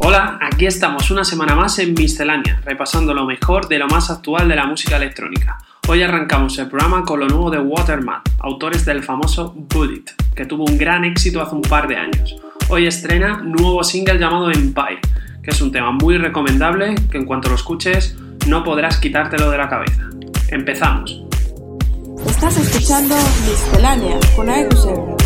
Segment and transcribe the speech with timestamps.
[0.00, 4.48] Hola, aquí estamos una semana más en Miscelánea, repasando lo mejor de lo más actual
[4.48, 5.58] de la música electrónica.
[5.88, 10.04] Hoy arrancamos el programa con lo nuevo de Waterman, autores del famoso Bullet,
[10.36, 12.36] que tuvo un gran éxito hace un par de años.
[12.68, 15.00] Hoy estrena nuevo single llamado Empire,
[15.42, 19.58] que es un tema muy recomendable que en cuanto lo escuches no podrás quitártelo de
[19.58, 20.08] la cabeza.
[20.46, 21.22] Empezamos.
[22.24, 23.16] Estás escuchando
[23.48, 25.17] Miscelánea con AEQCR.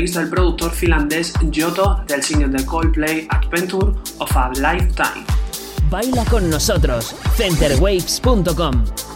[0.00, 5.26] Remix del productor finlandés Giotto del single de Coldplay Adventure of a Lifetime.
[5.90, 9.09] Baila con nosotros, centerwaves.com.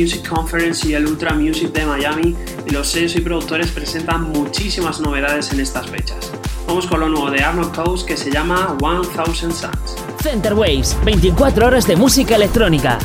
[0.00, 2.34] Music Conference y el Ultra Music de Miami
[2.72, 6.30] los sellos y productores presentan muchísimas novedades en estas fechas.
[6.66, 9.96] Vamos con lo nuevo de Arnold Coast que se llama 1000 Suns.
[10.22, 12.98] Center Waves, 24 horas de música electrónica.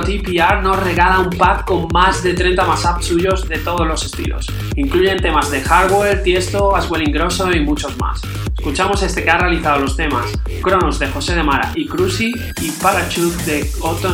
[0.00, 4.46] TPR nos regala un pad con más de 30 mashups suyos de todos los estilos.
[4.76, 8.20] Incluyen temas de Hardware, Tiesto, Aswell Ingrosso y muchos más.
[8.56, 10.26] Escuchamos este que ha realizado los temas
[10.62, 14.06] Cronos de José de Mara y Cruci y Parachute de Otto.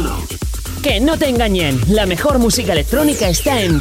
[0.82, 3.80] Que no te engañen, la mejor música electrónica está en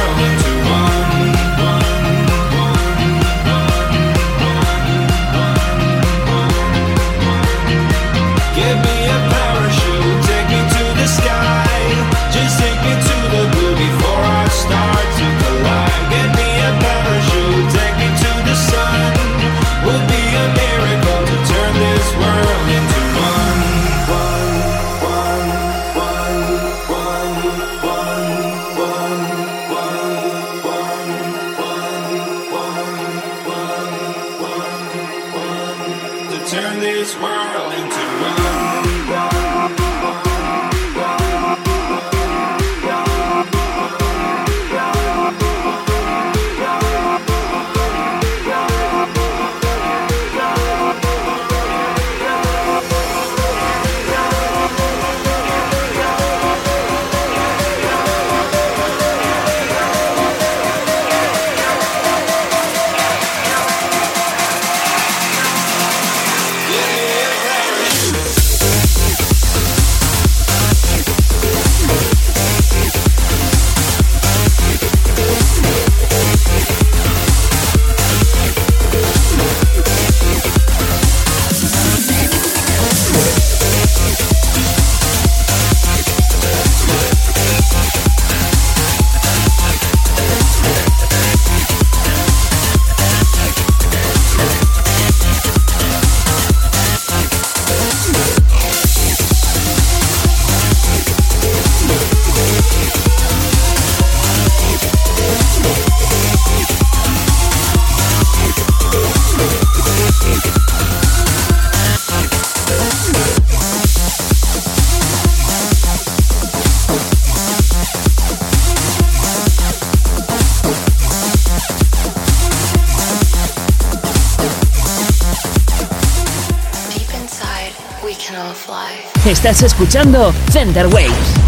[129.51, 131.40] Estás escuchando Center Waves.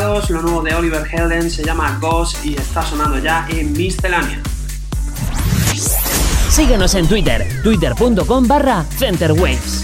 [0.00, 4.40] Lo nuevo de Oliver Helden se llama Ghost y está sonando ya en Miscelánea.
[6.48, 9.81] Síguenos en Twitter, twitter.com barra centerwaves.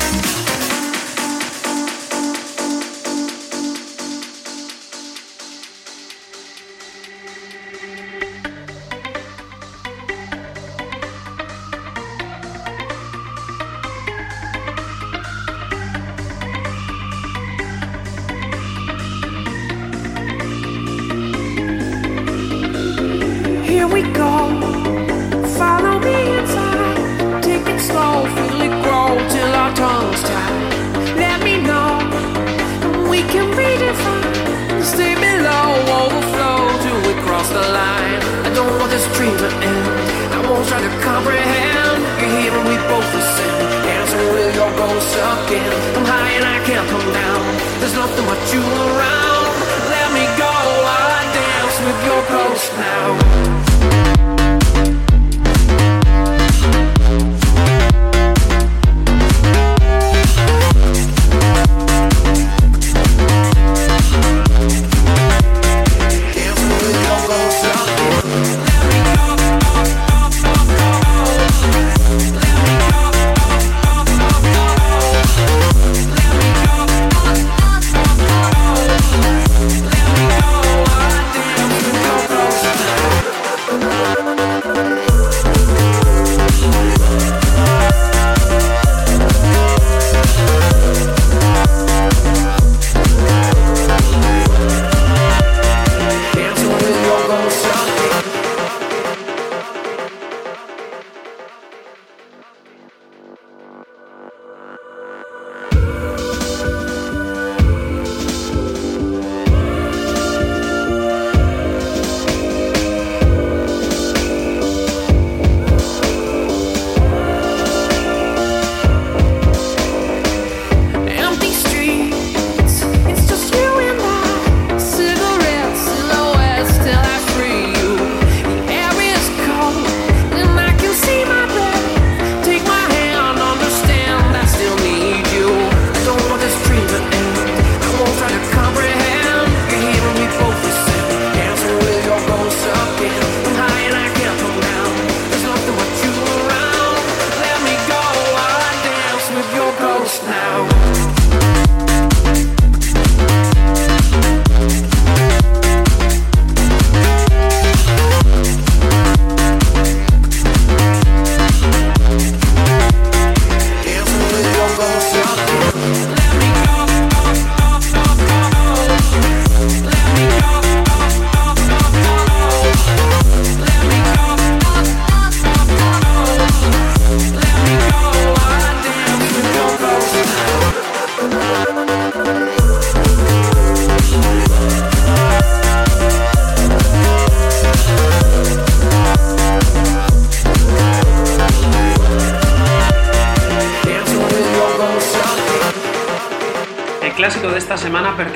[38.99, 39.87] This dream to end.
[40.35, 42.03] I won't try to comprehend.
[42.19, 43.59] You're here we both ascend.
[43.87, 45.73] Dancing with your ghost again.
[45.97, 47.45] I'm high and I can't come down.
[47.79, 49.47] There's nothing but you around.
[49.95, 50.51] Let me go.
[50.51, 53.68] I dance with your ghost now.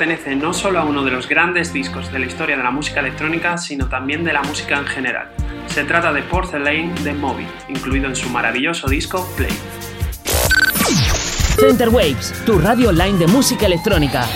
[0.05, 2.99] Pertenece no solo a uno de los grandes discos de la historia de la música
[2.99, 5.29] electrónica, sino también de la música en general.
[5.67, 9.53] Se trata de Porcelain de Moby, incluido en su maravilloso disco Play.
[11.57, 14.27] Centerwaves, tu radio online de música electrónica.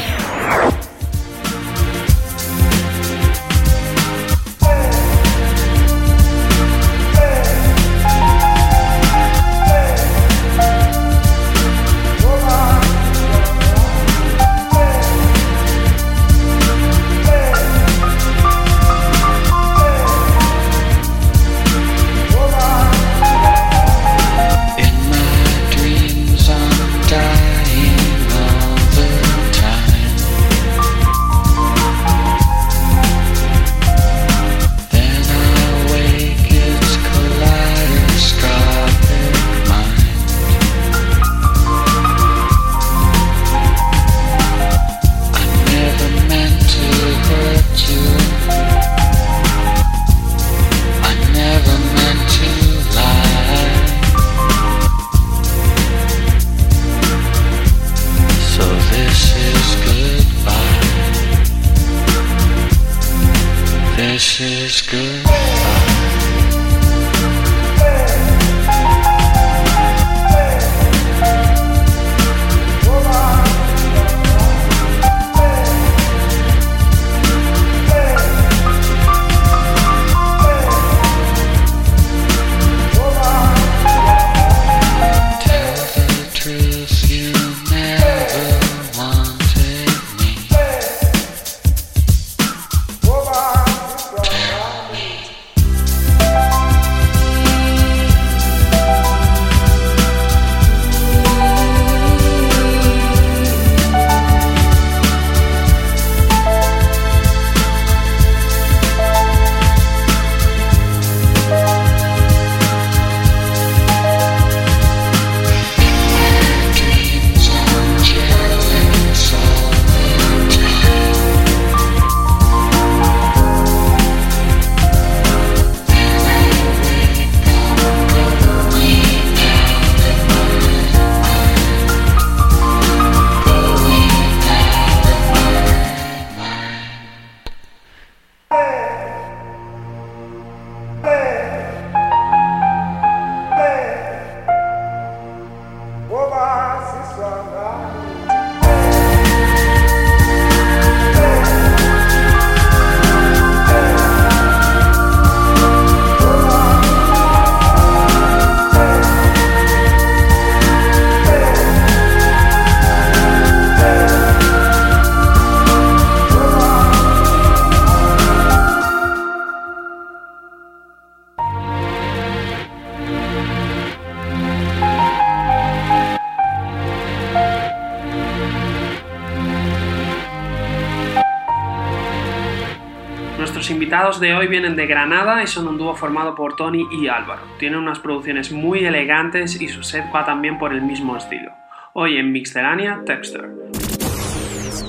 [184.08, 187.42] Invitados de hoy vienen de Granada y son un dúo formado por Tony y Álvaro.
[187.60, 191.52] Tienen unas producciones muy elegantes y su set va también por el mismo estilo.
[191.92, 193.50] Hoy en Mixtelania, Texture.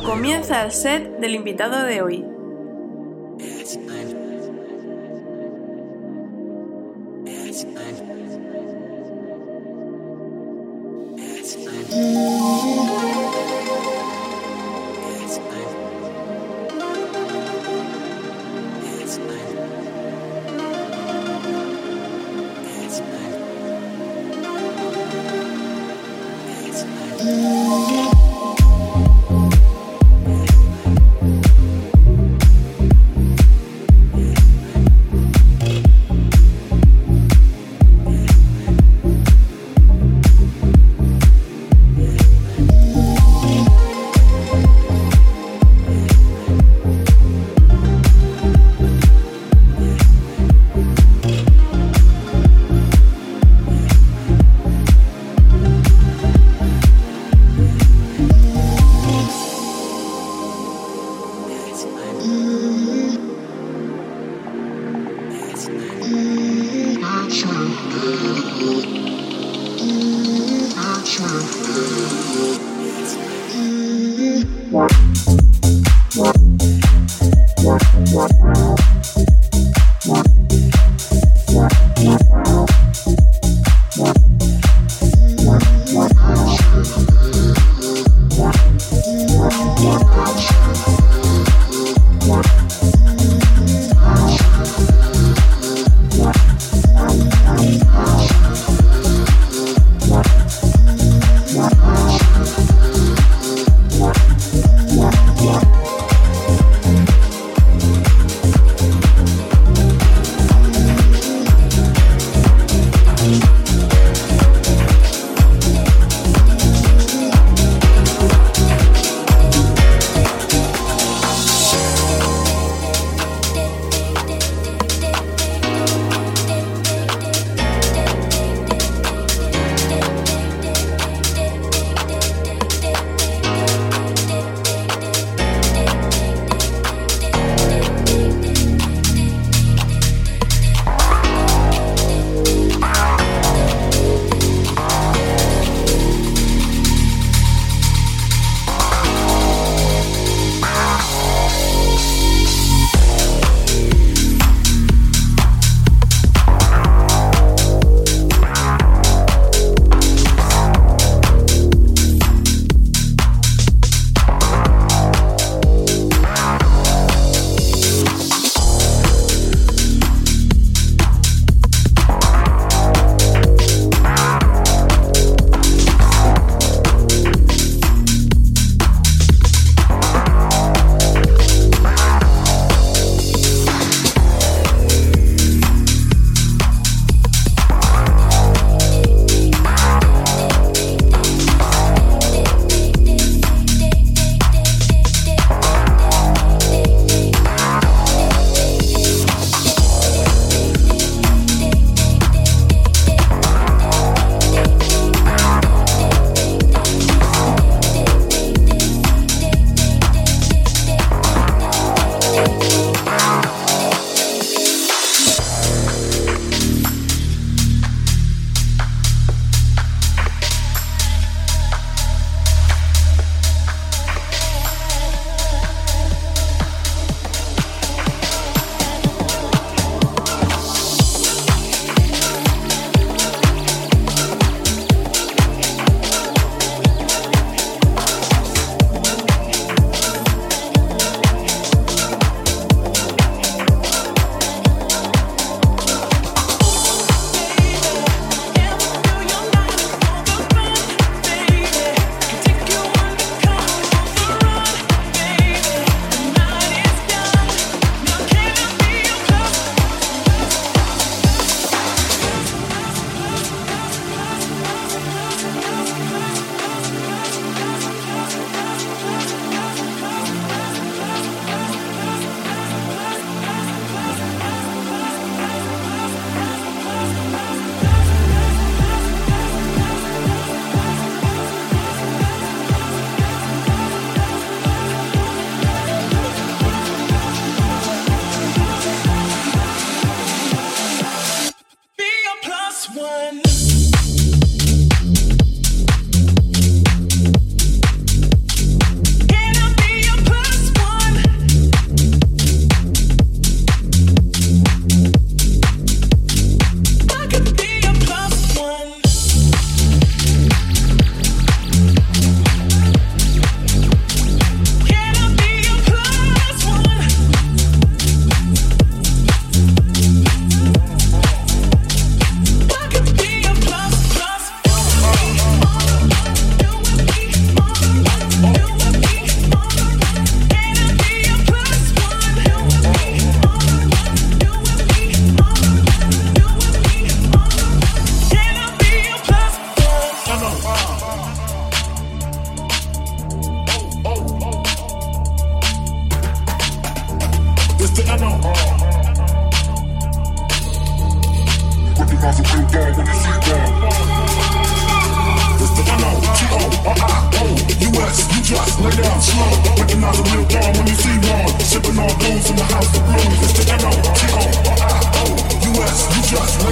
[0.07, 2.25] Comienza el set del invitado de hoy.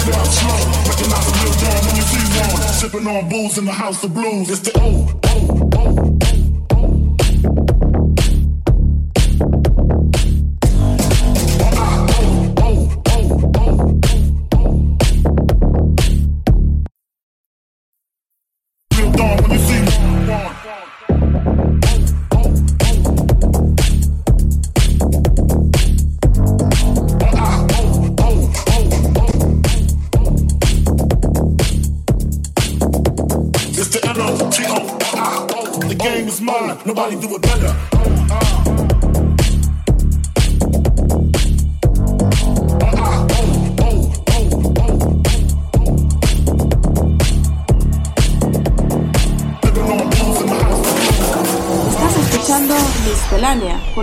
[0.06, 0.54] Sippin' slow.
[0.86, 2.62] Recognize a real dog when you see one.
[2.72, 4.50] Sipping on booze in the house of blues.
[4.50, 5.25] It's the old.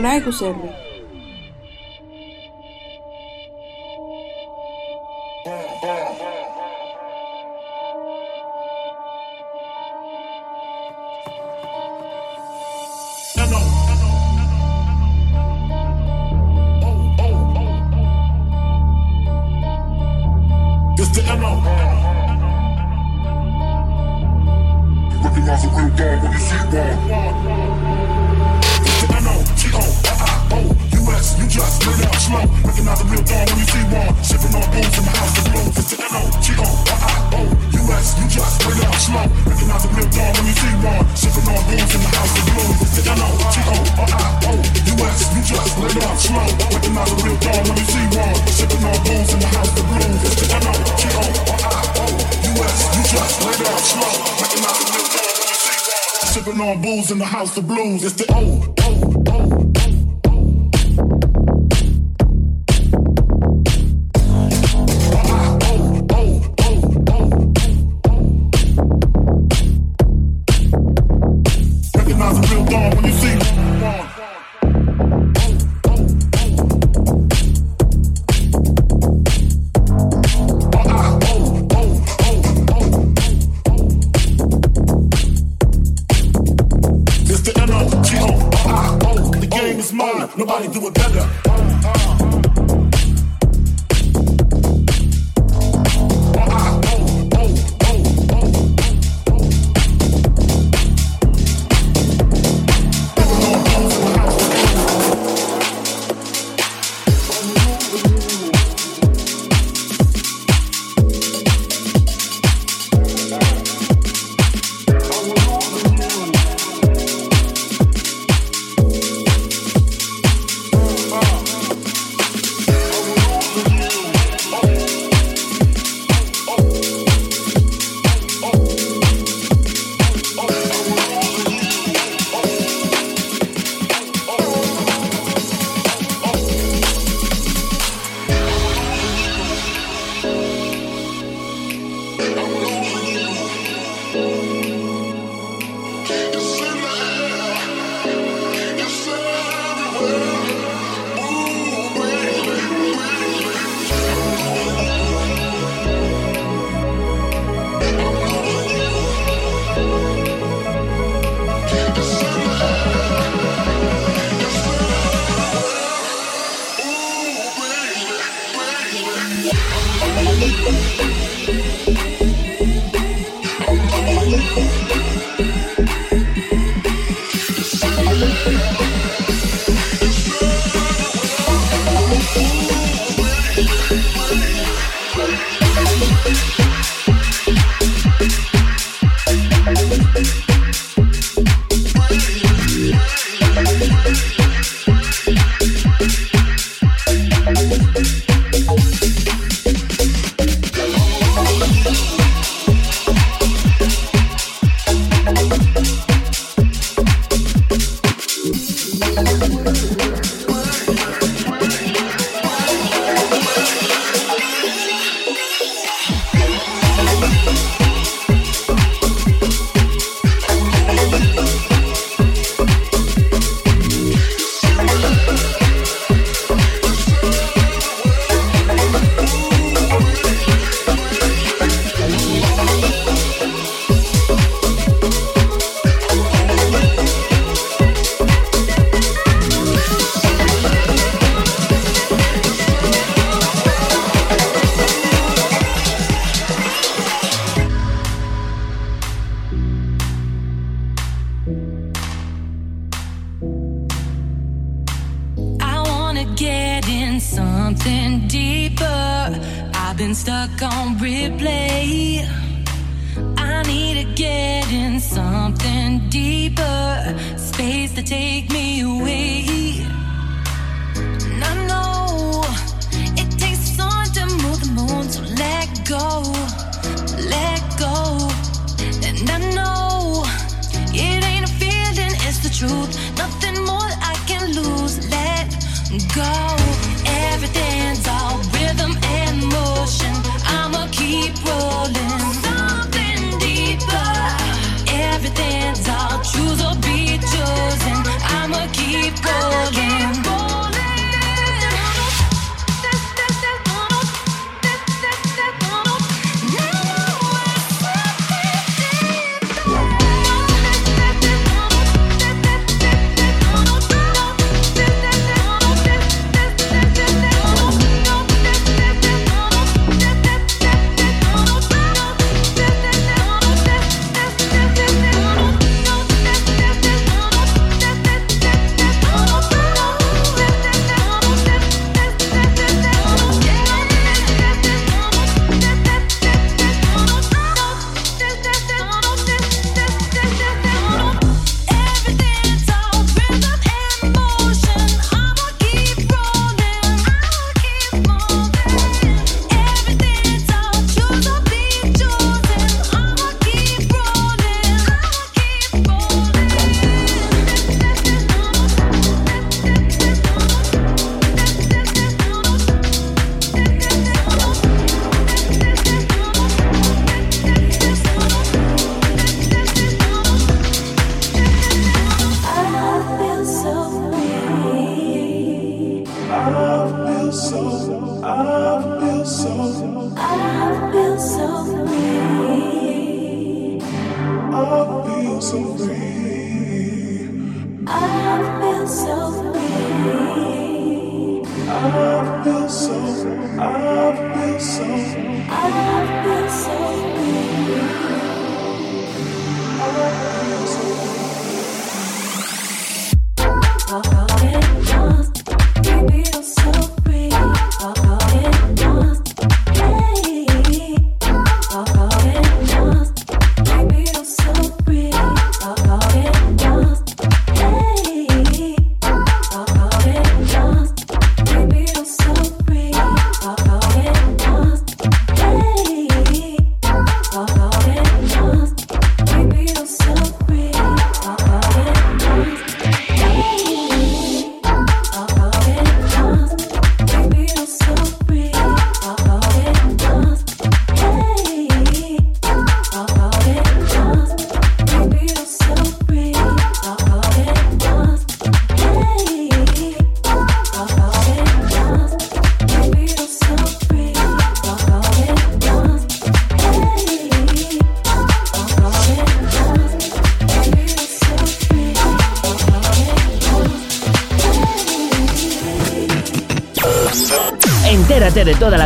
[0.03, 0.72] Nikolai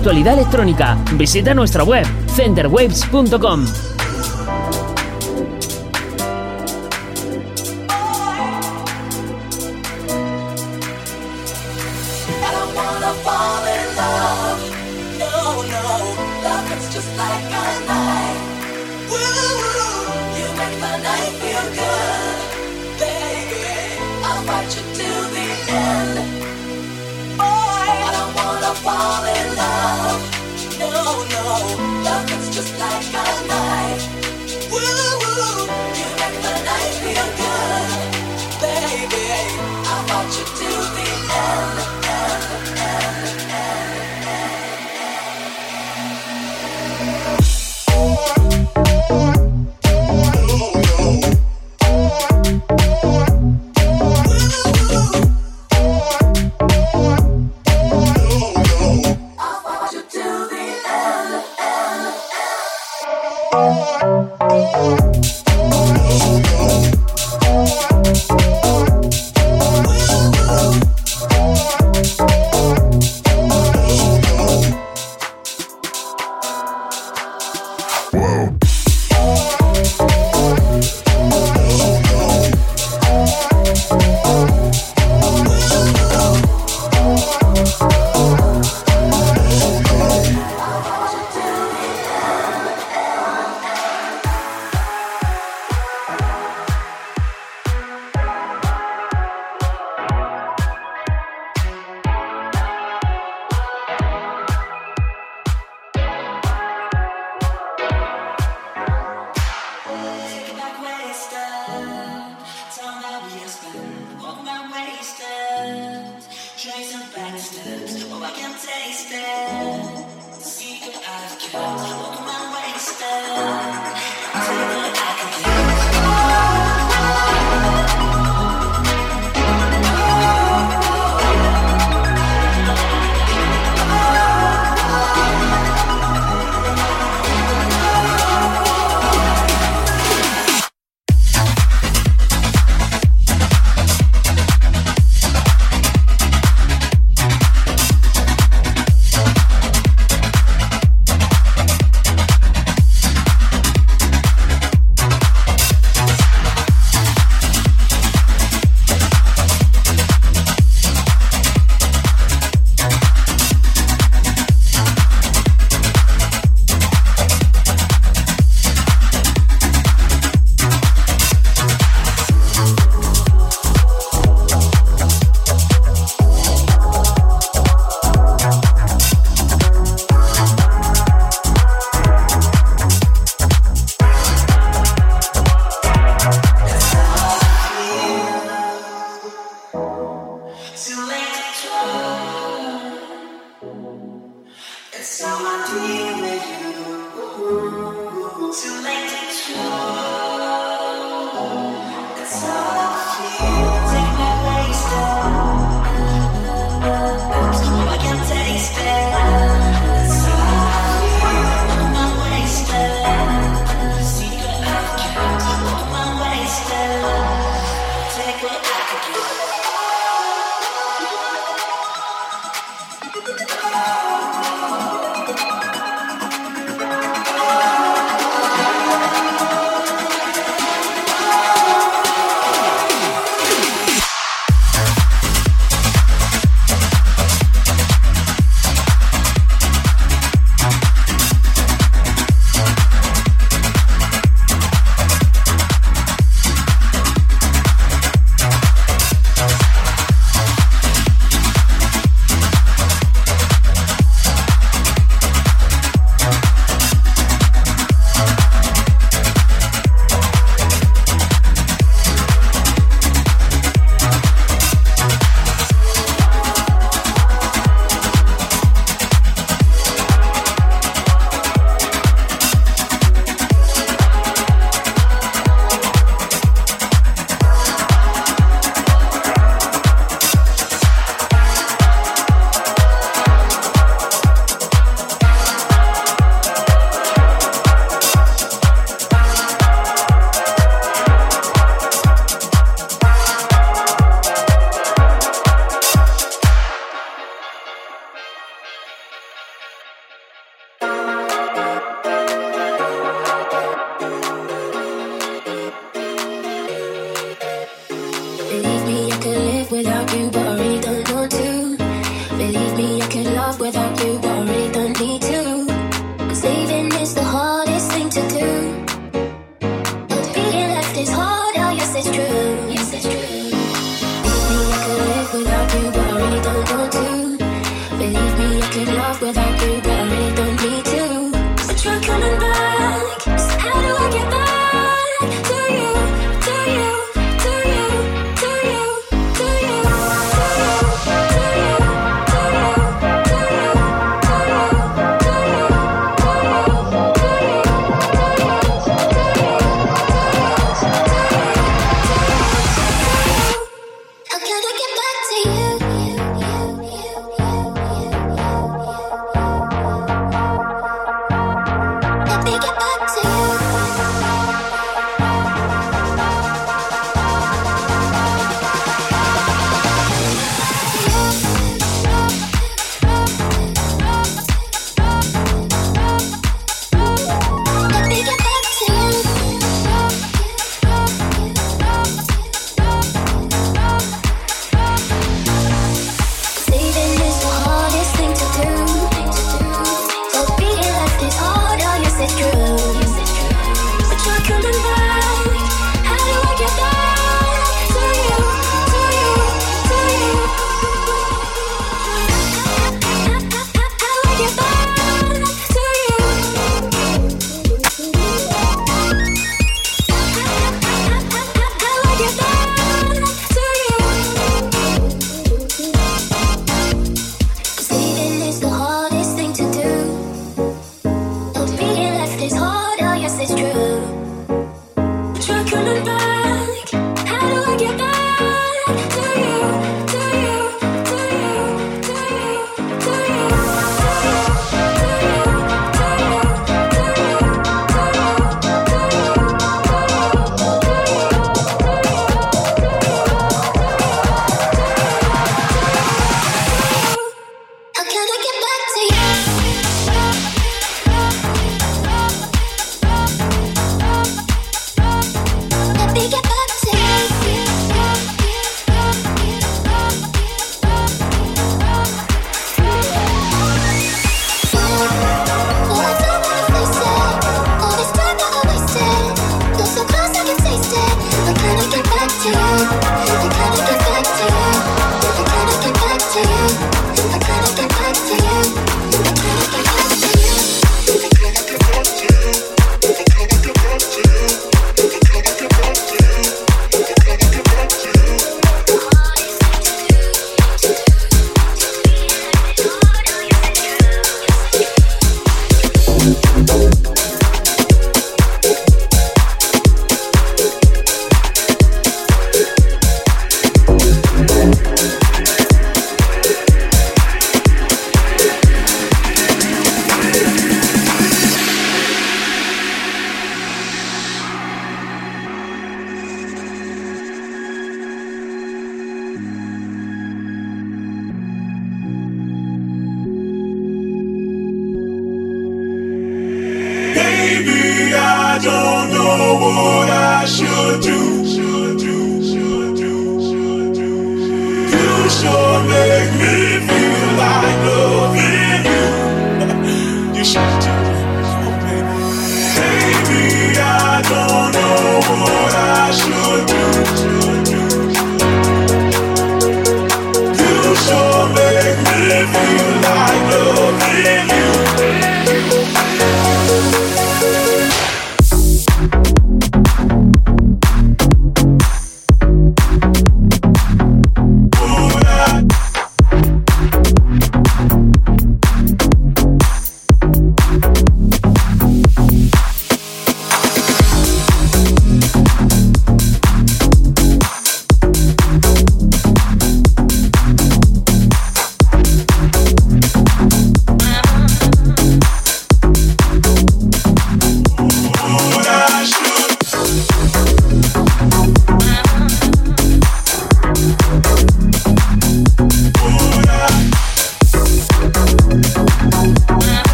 [0.00, 0.96] actualidad electrónica.
[1.12, 3.89] Visita nuestra web centerwaves.com.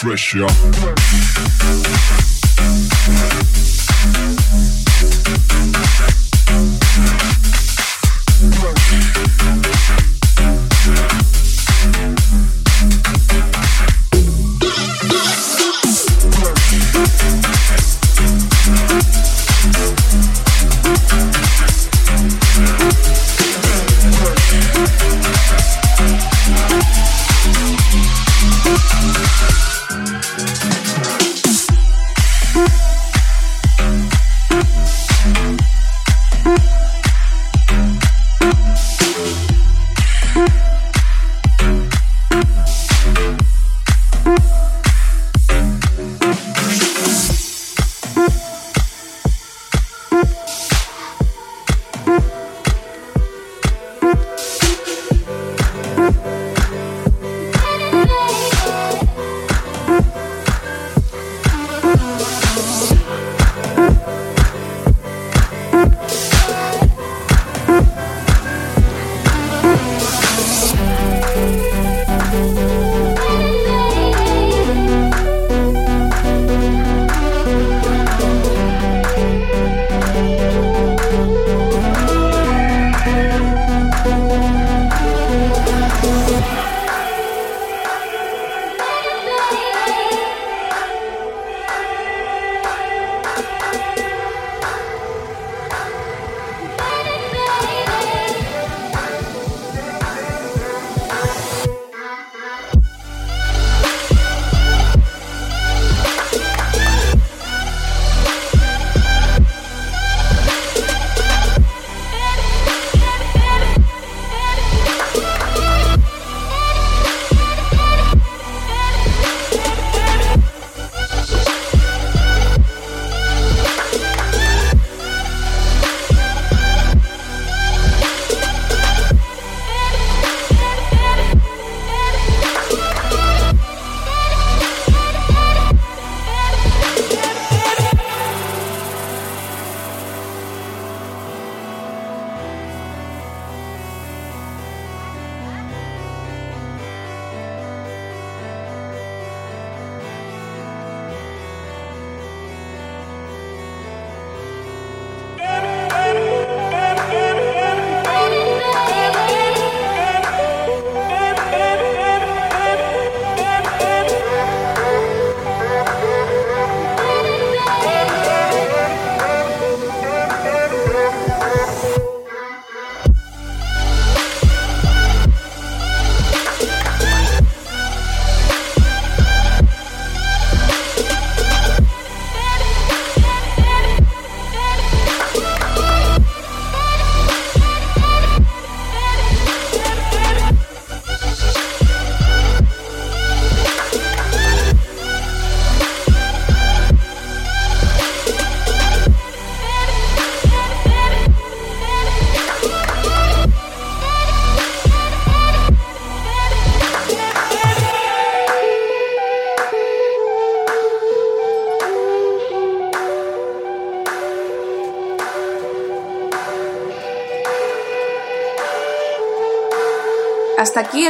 [0.00, 0.48] fresh, y'all.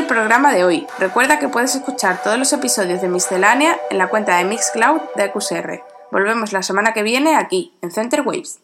[0.09, 0.87] Programa de hoy.
[0.99, 5.31] Recuerda que puedes escuchar todos los episodios de Miscelánea en la cuenta de Mixcloud de
[5.31, 5.85] QSR.
[6.11, 8.59] Volvemos la semana que viene aquí, en Center Waves.